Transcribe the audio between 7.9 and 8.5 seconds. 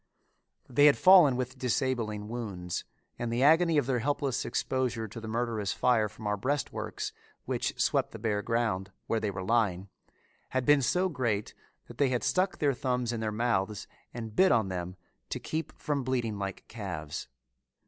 the bare